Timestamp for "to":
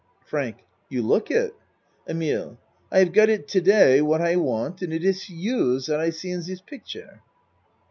3.49-3.61